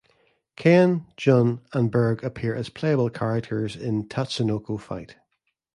[0.55, 5.17] Ken, Jun and Berg appear as playable characters in "Tatsunoko Fight".